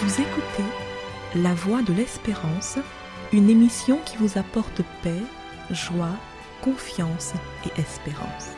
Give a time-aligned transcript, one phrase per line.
[0.00, 0.62] Vous écoutez
[1.34, 2.78] La Voix de l'Espérance,
[3.32, 5.20] une émission qui vous apporte paix,
[5.72, 6.16] joie,
[6.62, 7.32] confiance
[7.66, 8.54] et espérance.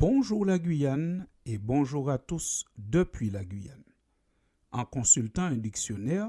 [0.00, 3.84] Bonjour la Guyane et bonjour à tous depuis la Guyane.
[4.72, 6.26] En consultant un dictionnaire,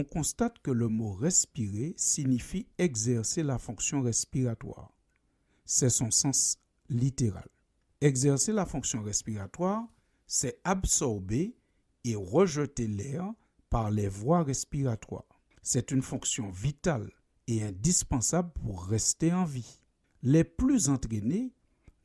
[0.00, 4.92] on constate que le mot respirer signifie exercer la fonction respiratoire.
[5.66, 7.48] C'est son sens littéral.
[8.00, 9.86] Exercer la fonction respiratoire,
[10.26, 11.54] c'est absorber
[12.04, 13.30] et rejeter l'air
[13.68, 15.40] par les voies respiratoires.
[15.62, 17.10] C'est une fonction vitale
[17.46, 19.82] et indispensable pour rester en vie.
[20.22, 21.52] Les plus entraînés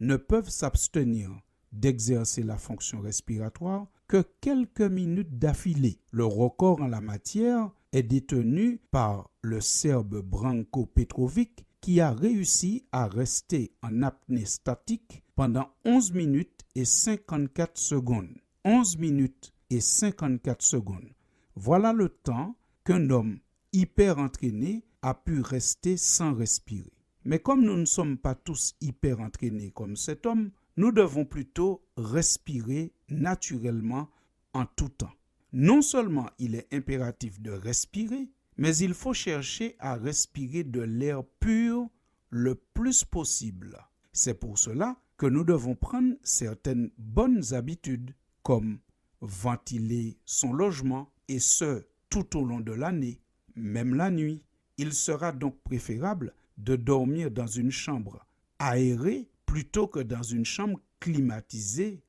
[0.01, 1.31] ne peuvent s'abstenir
[1.71, 5.99] d'exercer la fonction respiratoire que quelques minutes d'affilée.
[6.11, 12.85] Le record en la matière est détenu par le Serbe Branko Petrovic qui a réussi
[12.91, 18.37] à rester en apnée statique pendant 11 minutes et 54 secondes.
[18.65, 21.09] 11 minutes et 54 secondes.
[21.55, 23.39] Voilà le temps qu'un homme
[23.71, 26.91] hyper entraîné a pu rester sans respirer.
[27.23, 31.81] Mais comme nous ne sommes pas tous hyper entraînés comme cet homme, nous devons plutôt
[31.95, 34.09] respirer naturellement
[34.53, 35.13] en tout temps.
[35.57, 41.23] Non seulement il est impératif de respirer, mais il faut chercher à respirer de l'air
[41.39, 41.87] pur
[42.29, 43.77] le plus possible.
[44.11, 48.79] C'est pour cela que nous devons prendre certaines bonnes habitudes, comme
[49.21, 53.21] ventiler son logement, et ce, tout au long de l'année,
[53.55, 54.43] même la nuit.
[54.77, 58.27] Il sera donc préférable de dormir dans une chambre
[58.59, 62.03] aérée plutôt que dans une chambre climatisée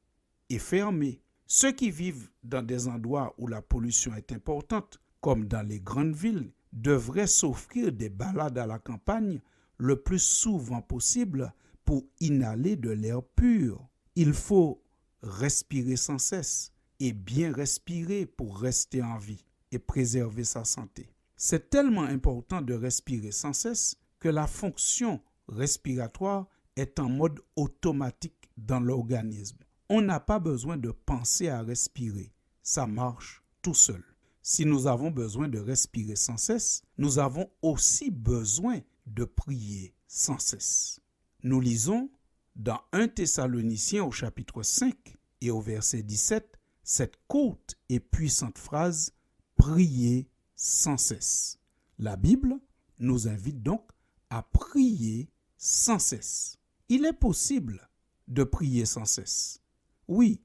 [0.51, 1.23] et fermée.
[1.47, 6.15] Ceux qui vivent dans des endroits où la pollution est importante, comme dans les grandes
[6.15, 9.41] villes, devraient s'offrir des balades à la campagne
[9.79, 11.53] le plus souvent possible
[11.85, 13.89] pour inhaler de l'air pur.
[14.17, 14.83] Il faut
[15.23, 21.11] respirer sans cesse et bien respirer pour rester en vie et préserver sa santé.
[21.37, 28.51] C'est tellement important de respirer sans cesse que la fonction respiratoire est en mode automatique
[28.56, 29.59] dans l'organisme.
[29.89, 32.33] On n'a pas besoin de penser à respirer,
[32.63, 34.03] ça marche tout seul.
[34.43, 40.39] Si nous avons besoin de respirer sans cesse, nous avons aussi besoin de prier sans
[40.39, 41.01] cesse.
[41.43, 42.11] Nous lisons
[42.57, 49.13] dans 1 Thessaloniciens au chapitre 5 et au verset 17 cette courte et puissante phrase
[49.57, 51.59] Priez sans cesse.
[51.99, 52.59] La Bible
[52.99, 53.89] nous invite donc
[54.31, 56.59] à prier sans cesse.
[56.89, 57.89] Il est possible
[58.29, 59.61] de prier sans cesse.
[60.09, 60.41] Oui,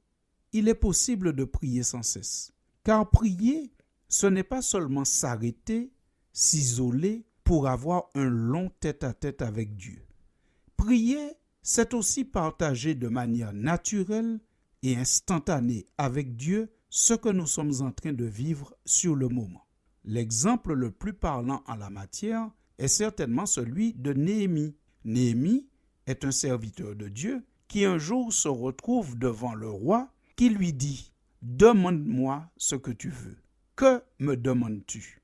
[0.53, 2.51] il est possible de prier sans cesse.
[2.83, 3.71] Car prier,
[4.07, 5.91] ce n'est pas seulement s'arrêter,
[6.33, 10.01] s'isoler pour avoir un long tête-à-tête avec Dieu.
[10.77, 14.39] Prier, c'est aussi partager de manière naturelle
[14.83, 19.65] et instantanée avec Dieu ce que nous sommes en train de vivre sur le moment.
[20.03, 22.49] L'exemple le plus parlant en la matière
[22.79, 24.75] est certainement celui de Néhémie.
[25.05, 25.67] Néhémie
[26.07, 30.73] est un serviteur de Dieu qui un jour se retrouve devant le roi qui lui
[30.73, 33.37] dit Demande-moi ce que tu veux.
[33.77, 35.21] Que me demandes-tu?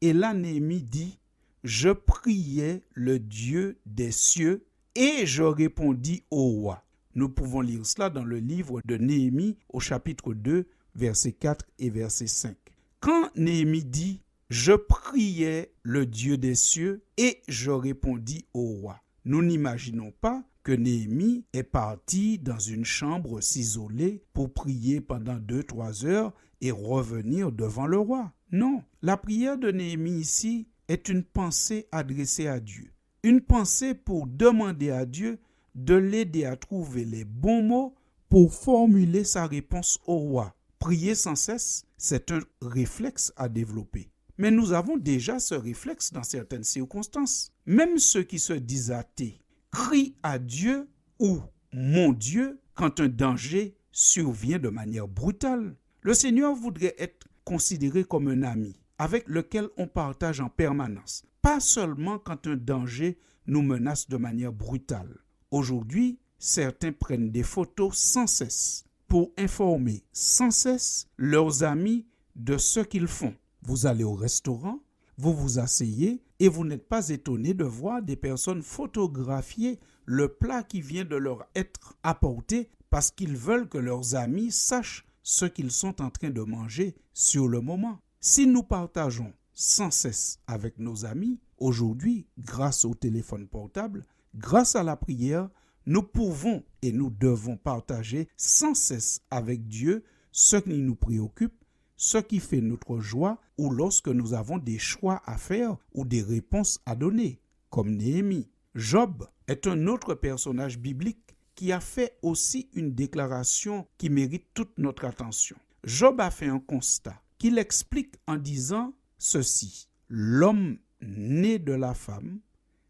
[0.00, 1.18] Et là, Néhémie dit
[1.62, 6.82] Je priais le Dieu des cieux et je répondis au roi.
[7.14, 11.90] Nous pouvons lire cela dans le livre de Néhémie au chapitre 2, verset 4 et
[11.90, 12.56] verset 5.
[13.00, 19.02] Quand Néhémie dit je priais le Dieu des cieux et je répondis au roi.
[19.26, 25.62] Nous n'imaginons pas que Néhémie est parti dans une chambre s'isoler pour prier pendant deux,
[25.62, 28.32] trois heures et revenir devant le roi.
[28.52, 32.92] Non, la prière de Néhémie ici est une pensée adressée à Dieu.
[33.22, 35.38] Une pensée pour demander à Dieu
[35.74, 37.94] de l'aider à trouver les bons mots
[38.28, 40.54] pour formuler sa réponse au roi.
[40.78, 44.10] Prier sans cesse, c'est un réflexe à développer.
[44.38, 47.52] Mais nous avons déjà ce réflexe dans certaines circonstances.
[47.66, 49.39] Même ceux qui se disent athées
[49.70, 50.88] crient à Dieu
[51.18, 51.40] ou
[51.72, 55.76] mon Dieu quand un danger survient de manière brutale.
[56.02, 61.58] Le Seigneur voudrait être considéré comme un ami avec lequel on partage en permanence, pas
[61.58, 65.18] seulement quand un danger nous menace de manière brutale.
[65.50, 72.06] Aujourd'hui, certains prennent des photos sans cesse pour informer sans cesse leurs amis
[72.36, 73.34] de ce qu'ils font.
[73.62, 74.80] Vous allez au restaurant,
[75.16, 80.64] vous vous asseyez et vous n'êtes pas étonné de voir des personnes photographier le plat
[80.64, 85.70] qui vient de leur être apporté parce qu'ils veulent que leurs amis sachent ce qu'ils
[85.70, 88.00] sont en train de manger sur le moment.
[88.20, 94.82] Si nous partageons sans cesse avec nos amis Aujourd'hui, grâce au téléphone portable, grâce à
[94.82, 95.50] la prière,
[95.84, 100.02] nous pouvons et nous devons partager sans cesse avec Dieu
[100.32, 101.59] ce qui nous préoccupe,
[102.00, 106.22] ce qui fait notre joie ou lorsque nous avons des choix à faire ou des
[106.22, 108.48] réponses à donner, comme Néhémie.
[108.74, 114.78] Job est un autre personnage biblique qui a fait aussi une déclaration qui mérite toute
[114.78, 115.56] notre attention.
[115.84, 119.86] Job a fait un constat qu'il explique en disant ceci.
[120.08, 122.40] L'homme né de la femme,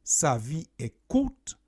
[0.05, 1.59] sa vie est courte,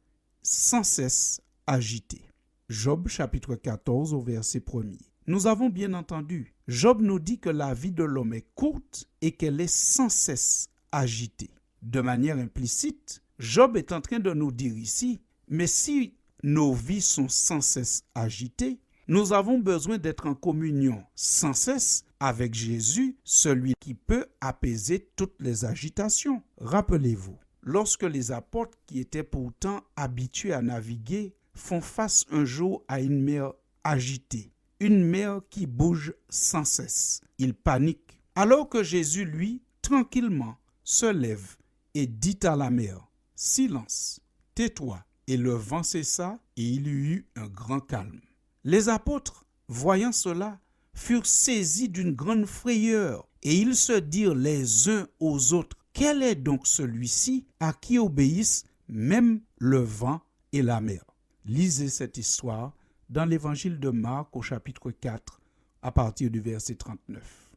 [0.43, 2.23] sans cesse agitée.
[2.69, 7.75] Job chapitre 14 au verset 1 Nous avons bien entendu, Job nous dit que la
[7.75, 11.51] vie de l'homme est courte et qu'elle est sans cesse agitée.
[11.81, 17.01] De manière implicite, Job est en train de nous dire ici, mais si nos vies
[17.01, 23.75] sont sans cesse agitées, nous avons besoin d'être en communion sans cesse avec Jésus, celui
[23.79, 26.43] qui peut apaiser toutes les agitations.
[26.59, 33.01] Rappelez-vous, lorsque les apôtres qui étaient pourtant habitués à naviguer font face un jour à
[33.01, 33.53] une mer
[33.85, 34.52] agitée,
[34.83, 38.21] une mer qui bouge sans cesse, ils paniquent.
[38.35, 41.57] Alors que Jésus, lui, tranquillement, se lève
[41.95, 43.07] et dit à la mer,
[43.37, 44.21] Silence,
[44.57, 48.21] tais-toi, et le vent cessa, et il y eut un grand calme.
[48.65, 50.59] Les apôtres, voyant cela,
[50.95, 56.35] furent saisis d'une grande frayeur, et ils se dirent les uns aux autres, Quel est
[56.35, 61.05] donc celui-ci à qui obéissent même le vent et la mer?
[61.45, 62.75] Lisez cette histoire
[63.13, 65.39] dans l'évangile de Marc au chapitre 4,
[65.83, 67.51] à partir du verset 39.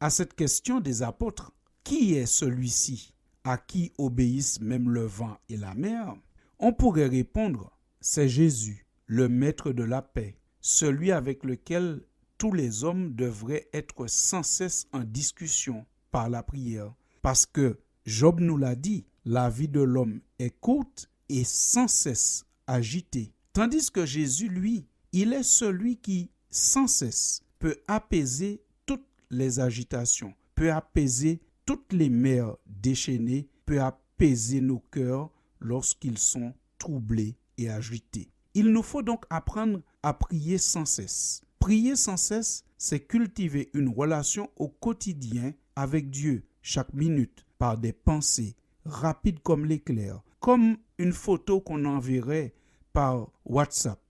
[0.00, 1.52] À cette question des apôtres,
[1.84, 3.12] Qui est celui-ci?
[3.44, 6.16] À qui obéissent même le vent et la mer?
[6.58, 12.00] On pourrait répondre, c'est Jésus, le maître de la paix, celui avec lequel
[12.38, 16.94] tous les hommes devraient être sans cesse en discussion par la prière.
[17.20, 22.46] Parce que, Job nous l'a dit, la vie de l'homme est courte et sans cesse
[22.66, 23.35] agitée.
[23.56, 30.34] Tandis que Jésus, lui, il est celui qui, sans cesse, peut apaiser toutes les agitations,
[30.54, 38.28] peut apaiser toutes les mers déchaînées, peut apaiser nos cœurs, lorsqu'ils sont troublés et agités.
[38.52, 41.40] Il nous faut donc apprendre à prier sans cesse.
[41.58, 47.94] Prier sans cesse, c'est cultiver une relation au quotidien avec Dieu, chaque minute, par des
[47.94, 48.54] pensées
[48.84, 52.52] rapides comme l'éclair, comme une photo qu'on enverrait
[52.96, 54.00] par WhatsApp.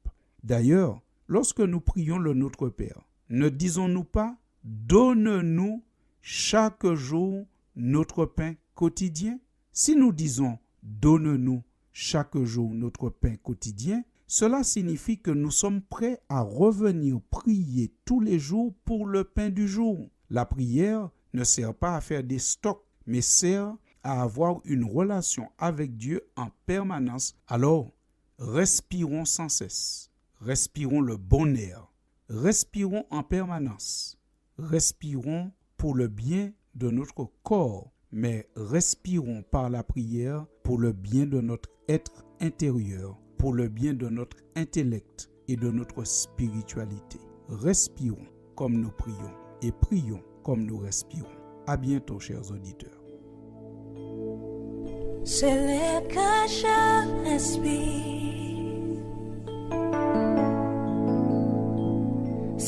[0.44, 5.82] D'ailleurs, lorsque nous prions le Notre Père, ne disons-nous pas Donne-nous
[6.20, 9.40] chaque jour notre pain quotidien
[9.72, 16.20] Si nous disons Donne-nous chaque jour notre pain quotidien, cela signifie que nous sommes prêts
[16.28, 19.98] à revenir prier tous les jours pour le pain du jour.
[20.30, 23.74] La prière ne sert pas à faire des stocks, mais sert
[24.04, 27.34] à avoir une relation avec Dieu en permanence.
[27.48, 27.95] Alors,
[28.38, 30.10] respirons sans cesse,
[30.40, 31.90] respirons le bon air,
[32.28, 34.18] respirons en permanence,
[34.58, 41.26] respirons pour le bien de notre corps, mais respirons par la prière pour le bien
[41.26, 47.18] de notre être intérieur, pour le bien de notre intellect et de notre spiritualité.
[47.48, 49.32] Respirons comme nous prions
[49.62, 51.26] et prions comme nous respirons.
[51.66, 52.90] À bientôt, chers auditeurs.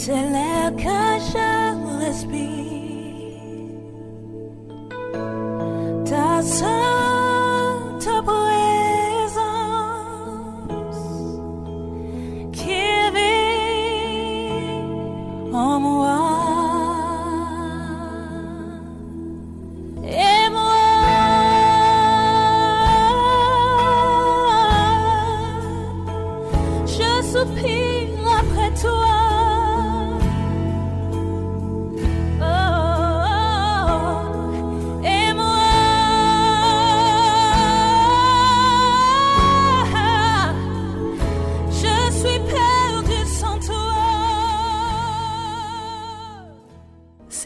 [0.09, 0.15] C'est
[0.79, 1.69] que je